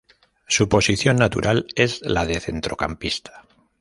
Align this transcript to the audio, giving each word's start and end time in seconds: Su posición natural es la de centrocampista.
Su 0.47 0.67
posición 0.67 1.17
natural 1.17 1.67
es 1.75 2.01
la 2.01 2.25
de 2.25 2.39
centrocampista. 2.39 3.43